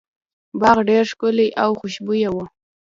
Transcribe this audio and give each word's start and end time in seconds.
باغ 0.61 0.77
ډیر 0.89 1.03
ښکلی 1.11 1.47
او 1.63 1.69
خوشبويه 1.79 2.29
و. 2.31 2.37